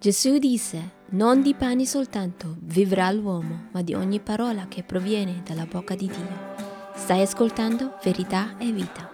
Gesù 0.00 0.38
disse, 0.38 0.92
non 1.10 1.42
di 1.42 1.54
pani 1.54 1.84
soltanto 1.84 2.54
vivrà 2.60 3.10
l'uomo, 3.10 3.64
ma 3.72 3.82
di 3.82 3.94
ogni 3.94 4.20
parola 4.20 4.66
che 4.68 4.84
proviene 4.84 5.42
dalla 5.44 5.66
bocca 5.68 5.96
di 5.96 6.06
Dio. 6.06 6.54
Stai 6.94 7.22
ascoltando 7.22 7.98
verità 8.04 8.56
e 8.58 8.70
vita. 8.70 9.10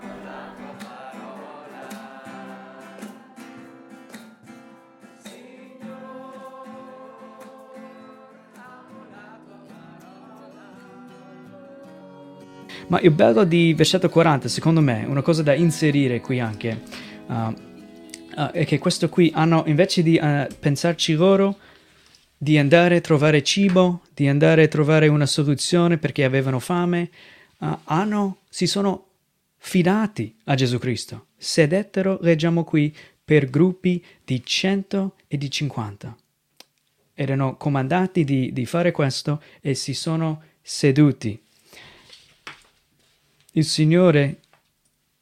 Ma 12.89 13.01
il 13.01 13.11
bello 13.11 13.45
di 13.45 13.73
versetto 13.73 14.11
40, 14.11 14.49
secondo 14.49 14.83
me, 14.83 15.07
una 15.09 15.23
cosa 15.23 15.43
da 15.43 15.55
inserire 15.55 16.21
qui 16.21 16.41
anche, 16.41 16.83
uh, 17.29 17.73
uh, 18.37 18.51
è 18.51 18.65
che 18.65 18.79
questo 18.79 19.09
qui 19.09 19.31
hanno, 19.35 19.65
invece 19.67 20.03
di 20.03 20.19
uh, 20.21 20.47
pensarci 20.59 21.15
loro, 21.15 21.59
di 22.37 22.59
andare 22.59 22.97
a 22.97 23.01
trovare 23.01 23.43
cibo, 23.43 24.03
di 24.13 24.29
andare 24.29 24.65
a 24.65 24.69
trovare 24.69 25.09
una 25.09 25.27
soluzione 25.27 25.99
perché 25.99 26.25
avevano 26.25 26.59
fame, 26.59 27.11
hanno, 27.85 28.41
si 28.51 28.67
sono 28.67 29.07
fidati 29.57 30.37
a 30.45 30.55
Gesù 30.55 30.79
Cristo. 30.79 31.29
Sedettero, 31.39 32.19
leggiamo 32.21 32.65
qui, 32.65 32.95
per 33.25 33.49
gruppi 33.49 34.05
di 34.23 34.45
100 34.45 35.15
e 35.27 35.39
di 35.39 35.51
50. 35.51 36.15
Erano 37.15 37.57
comandati 37.57 38.25
di, 38.25 38.53
di 38.53 38.67
fare 38.67 38.93
questo 38.93 39.41
e 39.63 39.75
si 39.75 39.95
sono 39.95 40.43
seduti 40.61 41.41
il 43.57 43.65
Signore 43.65 44.41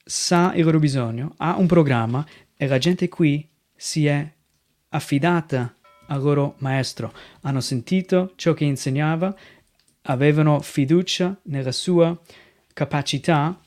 sa 0.05 0.52
il 0.55 0.64
loro 0.64 0.78
bisogno, 0.78 1.34
ha 1.38 1.56
un 1.56 1.66
programma 1.66 2.27
e 2.62 2.68
la 2.68 2.78
gente 2.78 3.08
qui 3.08 3.44
si 3.74 4.06
è 4.06 4.24
affidata 4.90 5.74
al 6.06 6.22
loro 6.22 6.54
maestro. 6.58 7.12
Hanno 7.40 7.60
sentito 7.60 8.34
ciò 8.36 8.54
che 8.54 8.62
insegnava, 8.62 9.34
avevano 10.02 10.60
fiducia 10.60 11.36
nella 11.46 11.72
sua 11.72 12.16
capacità 12.72 13.60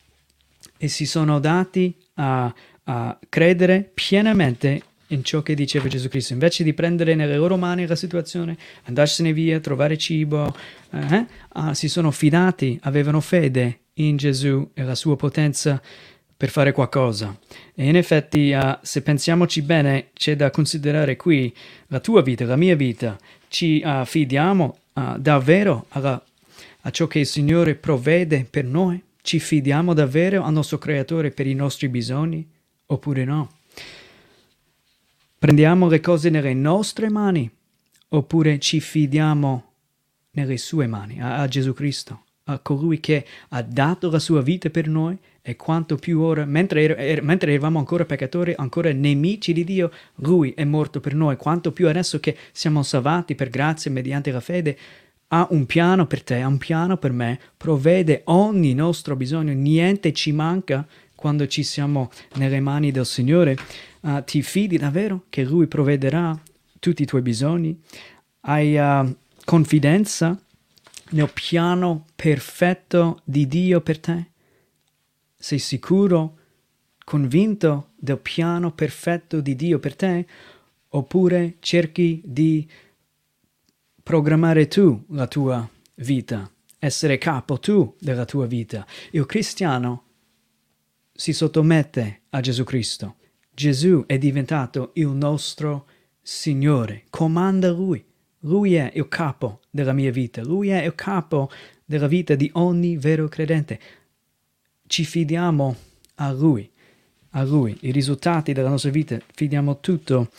e 0.78 0.88
si 0.88 1.06
sono 1.06 1.40
dati 1.40 1.94
a, 2.14 2.54
a 2.86 3.20
credere 3.28 3.92
pienamente 3.94 4.82
in 5.08 5.26
ciò 5.26 5.42
che 5.42 5.56
diceva 5.56 5.90
Gesù 5.90 6.08
Cristo. 6.08 6.32
Invece 6.32 6.64
di 6.64 6.74
prendere 6.74 7.16
nelle 7.16 7.36
loro 7.36 7.58
mani 7.58 7.86
la 7.86 7.98
situazione, 7.98 8.58
andarsene 8.84 9.34
via, 9.34 9.60
trovare 9.60 9.98
cibo, 9.98 10.56
eh, 10.92 11.26
ah, 11.50 11.74
si 11.74 11.90
sono 11.90 12.12
fidati, 12.12 12.80
avevano 12.84 13.20
fede 13.20 13.80
in 13.96 14.16
Gesù 14.16 14.72
e 14.74 14.84
la 14.84 14.96
sua 14.96 15.18
potenza 15.18 15.82
per 16.38 16.50
fare 16.50 16.72
qualcosa. 16.72 17.38
E 17.74 17.88
in 17.88 17.96
effetti, 17.96 18.52
uh, 18.52 18.78
se 18.82 19.02
pensiamoci 19.02 19.62
bene, 19.62 20.10
c'è 20.14 20.36
da 20.36 20.52
considerare 20.52 21.16
qui 21.16 21.54
la 21.88 22.00
tua 22.00 22.22
vita, 22.22 22.46
la 22.46 22.56
mia 22.56 22.76
vita. 22.76 23.18
Ci 23.48 23.82
uh, 23.86 24.06
fidiamo 24.06 24.78
uh, 24.94 25.18
davvero 25.18 25.86
alla, 25.90 26.22
a 26.82 26.90
ciò 26.92 27.08
che 27.08 27.20
il 27.20 27.26
Signore 27.26 27.76
provvede 27.76 28.46
per 28.50 28.66
noi? 28.66 29.02
Ci 29.22 29.40
fidiamo 29.40 29.94
davvero 29.94 30.44
al 30.44 30.54
nostro 30.54 30.78
Creatore 30.78 31.32
per 31.32 31.48
i 31.48 31.54
nostri 31.56 31.88
bisogni? 31.88 32.48
Oppure 32.88 33.24
no? 33.24 33.52
Prendiamo 35.40 35.88
le 35.88 36.00
cose 36.00 36.30
nelle 36.30 36.54
nostre 36.54 37.10
mani? 37.10 37.50
Oppure 38.10 38.60
ci 38.60 38.80
fidiamo 38.80 39.72
nelle 40.32 40.58
sue 40.58 40.86
mani, 40.86 41.22
a, 41.22 41.38
a 41.38 41.48
Gesù 41.48 41.74
Cristo? 41.74 42.20
a 42.48 42.60
colui 42.60 43.00
che 43.00 43.26
ha 43.50 43.62
dato 43.62 44.10
la 44.10 44.20
sua 44.20 44.42
vita 44.42 44.70
per 44.70 44.88
noi 44.88 45.18
e 45.48 45.56
quanto 45.56 45.96
più 45.96 46.22
ora, 46.22 46.44
mentre, 46.44 46.82
er, 46.82 46.96
er, 46.98 47.22
mentre, 47.22 47.52
eravamo 47.52 47.78
ancora 47.78 48.04
peccatori, 48.04 48.56
ancora 48.58 48.92
nemici 48.92 49.54
di 49.54 49.64
Dio, 49.64 49.92
lui 50.16 50.54
è 50.56 50.64
morto 50.64 51.00
per 51.00 51.14
noi, 51.14 51.38
quanto 51.38 51.72
più 51.72 51.88
adesso 51.88 52.20
che 52.20 52.36
siamo 52.52 52.82
salvati 52.82 53.36
per 53.36 53.52
grazia 53.52 53.92
mediante 53.92 54.32
la 54.32 54.40
fede, 54.40 54.76
ha 55.28 55.46
un 55.52 55.68
piano 55.68 56.08
per 56.08 56.24
te, 56.24 56.42
ha 56.42 56.48
un 56.48 56.58
piano 56.58 56.98
per 56.98 57.12
me, 57.12 57.40
provvede 57.58 58.22
ogni 58.26 58.74
nostro 58.74 59.16
bisogno, 59.16 59.54
niente 59.54 60.14
ci 60.14 60.32
manca 60.32 60.84
quando 61.14 61.46
ci 61.46 61.62
siamo 61.62 62.10
nelle 62.38 62.60
mani 62.60 62.90
del 62.90 63.06
Signore. 63.06 63.56
Uh, 64.00 64.24
ti 64.24 64.42
fidi 64.42 64.80
davvero 64.80 65.26
che 65.30 65.44
Lui 65.44 65.68
provvederà 65.68 66.36
tutti 66.80 67.04
i 67.04 67.06
tuoi 67.06 67.22
bisogni? 67.22 67.80
Hai 68.42 68.76
uh, 68.78 69.16
confidenza 69.44 70.36
nel 71.12 71.30
piano 71.32 72.06
perfetto 72.16 73.22
di 73.24 73.48
Dio 73.48 73.82
per 73.82 74.00
te? 74.00 74.34
Sei 75.38 75.60
sicuro, 75.60 76.38
convinto 77.04 77.92
del 77.98 78.18
piano 78.20 78.74
perfetto 78.74 79.42
di 79.42 79.56
Dio 79.56 79.80
per 79.80 79.96
te? 79.96 80.26
Oppure 80.90 81.58
cerchi 81.60 82.22
di 82.24 82.68
programmare 84.02 84.68
tu 84.68 85.04
la 85.10 85.28
tua 85.28 85.70
vita, 85.96 86.50
essere 86.80 87.18
capo 87.18 87.60
tu 87.60 87.96
della 88.00 88.26
tua 88.26 88.46
vita? 88.46 88.86
Il 89.12 89.26
cristiano 89.26 90.04
si 91.12 91.34
sottomette 91.34 92.22
a 92.30 92.40
Gesù 92.40 92.64
Cristo. 92.64 93.16
Gesù 93.54 94.04
è 94.06 94.18
diventato 94.18 94.92
il 94.96 95.08
nostro 95.08 95.88
Signore, 96.22 97.06
comanda 97.10 97.72
Lui. 97.72 98.04
Lui 98.40 98.76
è 98.76 98.92
il 98.96 99.08
capo 99.08 99.62
della 99.70 99.94
mia 99.94 100.12
vita, 100.12 100.44
Lui 100.44 100.70
è 100.70 100.84
il 100.84 100.96
capo 100.96 101.50
della 101.86 102.08
vita 102.08 102.36
di 102.36 102.50
ogni 102.54 102.98
vero 102.98 103.28
credente. 103.28 103.80
Ci 104.88 105.04
fidiamo 105.04 105.76
a 106.16 106.32
Lui, 106.32 106.70
a 107.32 107.44
Lui, 107.44 107.78
i 107.82 107.92
risultati 107.92 108.54
della 108.54 108.70
nostra 108.70 108.92
vita, 108.92 109.18
fidiamo 109.34 109.80
tutto 109.80 110.30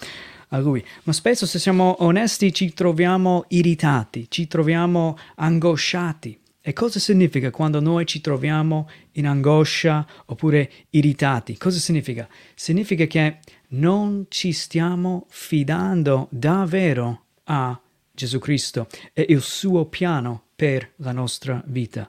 a 0.48 0.58
Lui. 0.58 0.84
Ma 1.04 1.12
spesso, 1.12 1.46
se 1.46 1.58
siamo 1.58 1.96
onesti, 2.00 2.52
ci 2.52 2.72
troviamo 2.72 3.44
irritati, 3.48 4.26
ci 4.28 4.46
troviamo 4.46 5.18
angosciati. 5.36 6.38
E 6.60 6.72
cosa 6.72 6.98
significa 6.98 7.50
quando 7.50 7.80
noi 7.80 8.06
ci 8.06 8.20
troviamo 8.20 8.88
in 9.12 9.26
angoscia 9.26 10.06
oppure 10.26 10.70
irritati? 10.90 11.56
Cosa 11.56 11.78
significa? 11.78 12.28
Significa 12.54 13.04
che 13.06 13.38
non 13.68 14.26
ci 14.28 14.52
stiamo 14.52 15.26
fidando 15.28 16.28
davvero 16.30 17.24
a. 17.44 17.80
Gesù 18.16 18.38
Cristo 18.38 18.88
e 19.12 19.26
il 19.28 19.42
suo 19.42 19.84
piano 19.84 20.44
per 20.56 20.92
la 20.96 21.12
nostra 21.12 21.62
vita. 21.66 22.08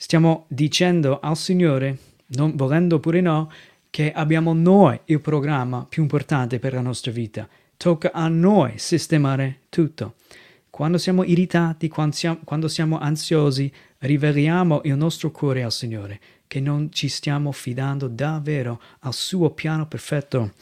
Stiamo 0.00 0.44
dicendo 0.46 1.18
al 1.18 1.36
Signore, 1.36 1.98
non 2.26 2.54
volendo 2.54 2.96
oppure 2.96 3.20
no, 3.20 3.50
che 3.90 4.12
abbiamo 4.12 4.52
noi 4.52 4.96
il 5.06 5.20
programma 5.20 5.84
più 5.88 6.02
importante 6.02 6.60
per 6.60 6.72
la 6.72 6.80
nostra 6.80 7.10
vita. 7.10 7.48
Tocca 7.76 8.12
a 8.12 8.28
noi 8.28 8.74
sistemare 8.76 9.62
tutto. 9.68 10.14
Quando 10.70 10.98
siamo 10.98 11.24
irritati, 11.24 11.88
quando 11.88 12.14
siamo, 12.14 12.38
quando 12.44 12.68
siamo 12.68 13.00
ansiosi, 13.00 13.72
riveliamo 13.98 14.82
il 14.84 14.94
nostro 14.94 15.32
cuore 15.32 15.64
al 15.64 15.72
Signore, 15.72 16.20
che 16.46 16.60
non 16.60 16.92
ci 16.92 17.08
stiamo 17.08 17.50
fidando 17.50 18.06
davvero 18.06 18.80
al 19.00 19.12
suo 19.12 19.50
piano 19.50 19.88
perfetto 19.88 20.52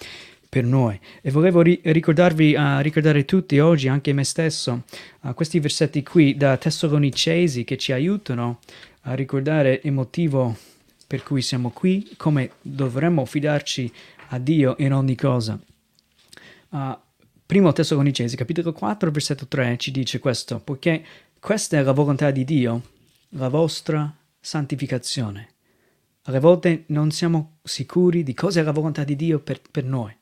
per 0.57 0.65
noi. 0.65 0.99
E 1.21 1.31
volevo 1.31 1.61
ri- 1.61 1.81
ricordarvi, 1.83 2.55
uh, 2.55 2.79
ricordare 2.81 3.27
tutti 3.27 3.59
oggi, 3.59 3.89
anche 3.89 4.15
me 4.15 4.25
stesso, 4.25 4.85
uh, 5.21 5.35
questi 5.35 5.61
versetti 5.61 6.03
qui 6.03 6.35
da 6.35 6.57
Tessalonicesi 6.57 7.63
che 7.65 7.77
ci 7.77 7.93
aiutano 7.93 8.61
a 9.03 9.13
ricordare 9.13 9.83
il 9.85 9.93
motivo 9.93 10.57
per 11.07 11.23
cui 11.23 11.43
siamo 11.43 11.69
qui, 11.69 12.15
come 12.17 12.53
dovremmo 12.63 13.27
fidarci 13.27 13.93
a 14.29 14.39
Dio 14.39 14.77
in 14.79 14.95
ogni 14.95 15.15
cosa. 15.15 15.61
Uh, 16.71 16.97
primo 17.45 17.75
Tessalonicesi, 17.75 18.35
capitolo 18.35 18.73
4, 18.73 19.11
versetto 19.11 19.47
3, 19.47 19.77
ci 19.77 19.91
dice 19.91 20.21
questo, 20.21 20.59
poiché 20.59 21.05
questa 21.39 21.77
è 21.77 21.83
la 21.83 21.93
volontà 21.93 22.31
di 22.31 22.45
Dio, 22.45 22.81
la 23.31 23.49
vostra 23.49 24.11
santificazione. 24.41 25.49
Alle 26.23 26.41
volte 26.41 26.85
non 26.87 27.11
siamo 27.11 27.59
sicuri 27.63 28.23
di 28.23 28.33
cosa 28.33 28.61
è 28.61 28.63
la 28.63 28.73
volontà 28.73 29.05
di 29.05 29.17
Dio 29.17 29.39
per, 29.39 29.61
per 29.71 29.85
noi 29.85 30.16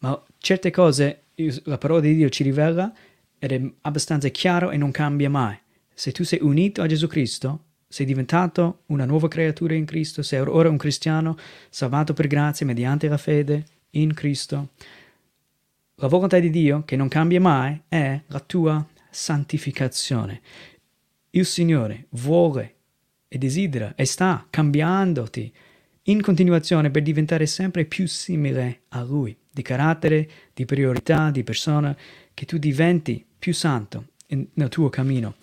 ma 0.00 0.22
certe 0.38 0.70
cose 0.70 1.22
la 1.64 1.78
parola 1.78 2.00
di 2.00 2.14
Dio 2.14 2.28
ci 2.28 2.42
rivela 2.42 2.92
ed 3.38 3.52
è 3.52 3.72
abbastanza 3.82 4.28
chiaro 4.28 4.70
e 4.70 4.76
non 4.76 4.90
cambia 4.90 5.30
mai. 5.30 5.56
Se 5.94 6.12
tu 6.12 6.24
sei 6.24 6.40
unito 6.42 6.82
a 6.82 6.86
Gesù 6.86 7.06
Cristo, 7.06 7.64
sei 7.88 8.06
diventato 8.06 8.82
una 8.86 9.04
nuova 9.04 9.28
creatura 9.28 9.74
in 9.74 9.84
Cristo, 9.84 10.22
sei 10.22 10.40
ora 10.40 10.68
un 10.68 10.76
cristiano 10.76 11.36
salvato 11.70 12.12
per 12.12 12.26
grazia 12.26 12.66
mediante 12.66 13.08
la 13.08 13.16
fede 13.16 13.64
in 13.90 14.14
Cristo. 14.14 14.70
La 15.96 16.08
volontà 16.08 16.38
di 16.38 16.50
Dio, 16.50 16.84
che 16.84 16.96
non 16.96 17.08
cambia 17.08 17.40
mai, 17.40 17.80
è 17.88 18.20
la 18.26 18.40
tua 18.40 18.86
santificazione. 19.10 20.40
Il 21.30 21.46
Signore 21.46 22.06
vuole 22.10 22.74
e 23.26 23.38
desidera 23.38 23.94
e 23.94 24.04
sta 24.04 24.46
cambiandoti 24.48 25.52
in 26.04 26.22
continuazione 26.22 26.90
per 26.90 27.02
diventare 27.02 27.46
sempre 27.46 27.84
più 27.84 28.06
simile 28.06 28.82
a 28.88 29.02
Lui 29.02 29.36
di 29.58 29.62
carattere, 29.62 30.28
di 30.54 30.64
priorità, 30.64 31.30
di 31.32 31.42
persona, 31.42 31.96
che 32.32 32.44
tu 32.44 32.58
diventi 32.58 33.24
più 33.36 33.52
santo 33.52 34.10
in, 34.28 34.46
nel 34.54 34.68
tuo 34.68 34.88
cammino. 34.88 35.34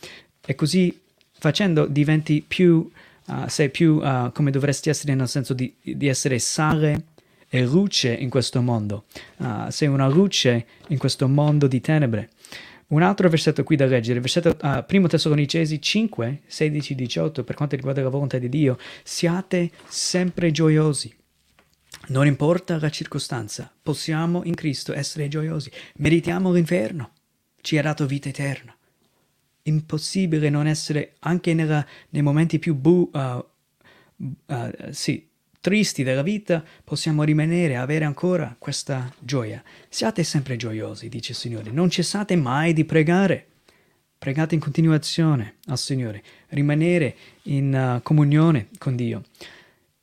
E 0.46 0.56
così 0.56 1.02
facendo 1.38 1.86
diventi 1.86 2.42
più, 2.48 2.90
uh, 3.26 3.48
sei 3.48 3.70
più 3.70 3.96
uh, 3.96 4.32
come 4.32 4.52
dovresti 4.52 4.90
essere 4.90 5.14
nel 5.16 5.28
senso 5.28 5.54
di, 5.54 5.76
di 5.82 6.08
essere 6.08 6.40
sale 6.40 7.08
è 7.50 7.62
luce 7.62 8.14
in 8.14 8.30
questo 8.30 8.62
mondo, 8.62 9.04
uh, 9.38 9.70
sei 9.70 9.90
una 9.90 10.08
luce 10.08 10.66
in 10.88 10.98
questo 10.98 11.28
mondo 11.28 11.68
di 11.68 11.82
tenebre. 11.82 12.30
Un 12.88 13.02
altro 13.02 13.28
versetto 13.28 13.64
qui 13.64 13.76
da 13.76 13.86
leggere, 13.86 14.22
versetto 14.22 14.56
uh, 14.62 14.86
1 14.90 15.08
Tessalonicesi 15.08 15.82
5, 15.82 16.42
16, 16.46 16.96
18, 16.96 17.44
per 17.44 17.56
quanto 17.56 17.76
riguarda 17.76 18.02
la 18.02 18.10
volontà 18.10 18.38
di 18.38 18.48
Dio, 18.48 18.78
siate 19.04 19.72
sempre 19.90 20.52
gioiosi. 20.52 21.14
Non 22.07 22.28
importa 22.28 22.80
la 22.80 22.90
circostanza, 22.90 23.72
possiamo 23.81 24.44
in 24.44 24.54
Cristo 24.54 24.94
essere 24.94 25.28
gioiosi, 25.28 25.72
meritiamo 25.96 26.52
l'inferno, 26.52 27.12
ci 27.62 27.78
ha 27.78 27.81
dato 27.81 28.06
vita 28.06 28.30
eterna. 28.30 28.75
Impossibile 29.63 30.50
non 30.50 30.68
essere, 30.68 31.16
anche 31.19 31.56
nella, 31.56 31.84
nei 32.10 32.22
momenti 32.22 32.60
più 32.60 32.75
bu, 32.75 33.10
uh, 33.12 33.46
uh, 34.18 34.72
sì, 34.92 35.28
tristi 35.60 36.04
della 36.04 36.22
vita, 36.22 36.63
possiamo 36.84 37.24
rimanere, 37.24 37.75
avere 37.75 38.06
ancora 38.06 38.56
questa 38.60 39.12
gioia. 39.19 39.63
Siate 39.90 40.24
sempre 40.24 40.58
gioiosi, 40.58 41.10
dice 41.10 41.31
il 41.31 41.38
Signore, 41.38 41.72
non 41.72 41.90
cessate 41.90 42.36
mai 42.36 42.74
di 42.74 42.86
pregare. 42.86 43.48
Pregate 44.19 44.54
in 44.54 44.62
continuazione 44.62 45.56
al 45.66 45.80
Signore, 45.80 46.24
rimanere 46.50 47.16
in 47.44 47.96
uh, 47.98 48.01
comunione 48.04 48.68
con 48.78 48.96
Dio. 48.96 49.24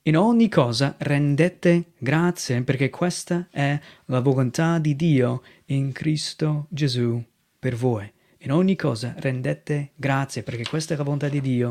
In 0.04 0.16
ogni 0.16 0.49
cosa 0.49 0.96
rendete 0.99 1.93
grazie 1.96 2.62
perché 2.62 2.90
questa 2.90 3.46
è 3.52 3.78
la 4.06 4.19
volontà 4.19 4.81
di 4.81 4.96
Dio 4.96 5.43
in 5.66 5.93
Cristo 5.93 6.66
Gesù 6.70 7.22
per 7.56 7.76
voi. 7.76 8.10
In 8.38 8.50
ogni 8.50 8.75
cosa 8.75 9.14
rendete 9.19 9.90
grazie 9.94 10.43
perché 10.43 10.64
questa 10.64 10.94
è 10.94 10.96
la 10.96 11.04
volontà 11.04 11.28
di 11.28 11.40
Dio 11.40 11.70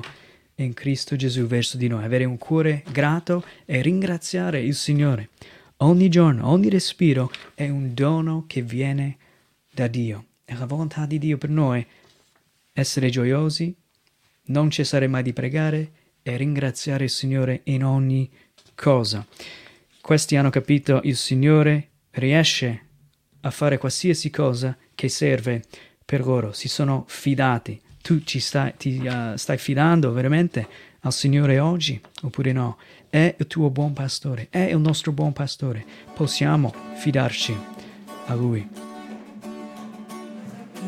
in 0.55 0.73
Cristo 0.73 1.17
Gesù 1.17 1.45
verso 1.45 1.75
di 1.75 1.89
noi. 1.89 2.05
Avere 2.05 2.23
un 2.23 2.37
cuore 2.37 2.85
grato 2.89 3.43
e 3.65 3.81
ringraziare 3.81 4.61
il 4.61 4.75
Signore. 4.75 5.31
Ogni 5.77 6.07
giorno, 6.07 6.47
ogni 6.47 6.69
respiro 6.69 7.29
è 7.53 7.67
un 7.67 7.93
dono 7.93 8.45
che 8.47 8.61
viene 8.61 9.17
da 9.69 9.87
Dio. 9.87 10.27
È 10.45 10.53
la 10.53 10.65
volontà 10.65 11.05
di 11.05 11.19
Dio 11.19 11.37
per 11.37 11.49
noi 11.49 11.85
essere 12.71 13.09
gioiosi, 13.09 13.75
non 14.43 14.69
cessare 14.69 15.07
mai 15.07 15.23
di 15.23 15.33
pregare 15.33 15.91
e 16.23 16.37
ringraziare 16.37 17.05
il 17.05 17.09
Signore 17.09 17.61
in 17.65 17.83
ogni 17.83 18.29
cosa. 18.75 19.25
Questi 20.01 20.35
hanno 20.35 20.49
capito 20.49 20.99
il 21.03 21.15
Signore 21.15 21.89
riesce 22.11 22.85
a 23.41 23.51
fare 23.51 23.77
qualsiasi 23.77 24.29
cosa 24.29 24.77
che 24.95 25.09
serve 25.09 25.63
per 26.03 26.25
loro, 26.25 26.51
si 26.51 26.67
sono 26.67 27.05
fidati. 27.07 27.79
Tu 28.01 28.23
ci 28.23 28.39
stai, 28.39 28.73
ti 28.77 28.97
uh, 28.97 29.35
stai 29.35 29.57
fidando 29.57 30.11
veramente 30.11 30.67
al 31.01 31.13
Signore 31.13 31.59
oggi 31.59 31.99
oppure 32.23 32.51
no? 32.51 32.77
È 33.09 33.35
il 33.37 33.47
tuo 33.47 33.69
buon 33.69 33.93
pastore, 33.93 34.47
è 34.49 34.59
il 34.59 34.79
nostro 34.79 35.11
buon 35.11 35.33
pastore. 35.33 35.85
Possiamo 36.13 36.73
fidarci 36.95 37.55
a 38.27 38.33
Lui. 38.33 38.67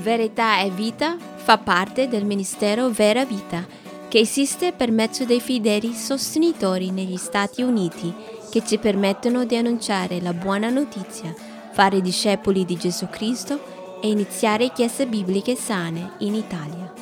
Verità 0.01 0.61
e 0.61 0.69
vita 0.69 1.17
fa 1.17 1.57
parte 1.57 2.07
del 2.07 2.25
ministero 2.25 2.89
Vera 2.89 3.25
Vita 3.25 3.82
che 4.13 4.19
esiste 4.19 4.73
per 4.73 4.91
mezzo 4.91 5.25
dei 5.25 5.41
fedeli 5.41 5.91
sostenitori 5.91 6.91
negli 6.91 7.17
Stati 7.17 7.63
Uniti 7.63 8.13
che 8.51 8.63
ci 8.63 8.77
permettono 8.77 9.43
di 9.43 9.57
annunciare 9.57 10.21
la 10.21 10.33
buona 10.33 10.69
notizia, 10.69 11.33
fare 11.71 11.99
discepoli 11.99 12.63
di 12.63 12.77
Gesù 12.77 13.07
Cristo 13.09 13.99
e 14.03 14.09
iniziare 14.09 14.71
chiese 14.71 15.07
bibliche 15.07 15.55
sane 15.55 16.11
in 16.19 16.35
Italia. 16.35 16.93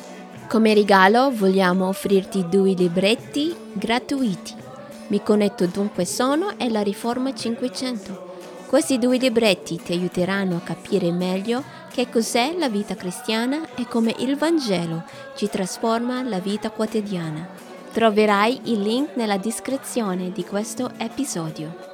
Come 0.48 0.72
regalo 0.72 1.30
vogliamo 1.30 1.86
offrirti 1.86 2.48
due 2.48 2.72
libretti 2.72 3.54
gratuiti. 3.74 4.54
Mi 5.08 5.22
connetto 5.22 5.66
dunque 5.66 6.06
sono 6.06 6.58
e 6.58 6.70
la 6.70 6.80
Riforma 6.80 7.34
500. 7.34 8.30
Questi 8.66 8.98
due 8.98 9.18
libretti 9.18 9.76
ti 9.76 9.92
aiuteranno 9.92 10.56
a 10.56 10.60
capire 10.60 11.12
meglio 11.12 11.62
che 11.92 12.08
cos'è 12.08 12.54
la 12.56 12.70
vita 12.70 12.96
cristiana 12.96 13.74
e 13.76 13.86
come 13.86 14.14
il 14.18 14.36
Vangelo 14.36 15.04
ci 15.36 15.48
trasforma 15.48 16.22
la 16.22 16.40
vita 16.40 16.70
quotidiana. 16.70 17.46
Troverai 17.92 18.60
il 18.64 18.80
link 18.80 19.14
nella 19.14 19.36
descrizione 19.36 20.32
di 20.32 20.44
questo 20.44 20.90
episodio. 20.96 21.91